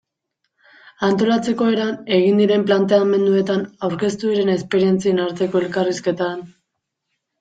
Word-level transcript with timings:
Antolatzeko 1.07 1.67
eran, 1.73 1.91
egin 2.17 2.41
diren 2.43 2.65
planteamenduetan, 2.69 3.61
aurkeztu 3.89 4.33
diren 4.33 4.53
esperientzien 4.57 5.23
arteko 5.27 5.63
elkarrizketan... 5.65 6.45